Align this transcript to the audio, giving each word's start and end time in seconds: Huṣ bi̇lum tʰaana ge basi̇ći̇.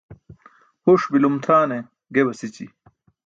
Huṣ 0.85 1.03
bi̇lum 1.11 1.35
tʰaana 1.45 1.77
ge 2.13 2.21
basi̇ći̇. 2.25 2.67